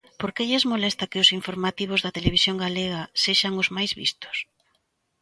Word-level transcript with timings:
¿Por 0.19 0.29
que 0.35 0.47
lles 0.49 0.67
molesta 0.71 1.09
que 1.11 1.21
os 1.23 1.33
informativos 1.39 1.99
da 2.05 2.15
Televisión 2.17 2.55
galega 2.63 3.01
sexan 3.23 3.53
os 3.61 3.67
máis 3.75 3.91
vistos? 3.99 4.37